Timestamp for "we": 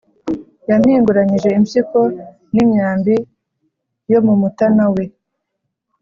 4.93-5.03